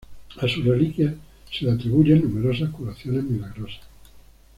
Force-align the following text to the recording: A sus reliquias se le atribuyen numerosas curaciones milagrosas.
A 0.37 0.47
sus 0.47 0.65
reliquias 0.65 1.13
se 1.51 1.65
le 1.65 1.73
atribuyen 1.73 2.23
numerosas 2.23 2.71
curaciones 2.71 3.23
milagrosas. 3.25 3.81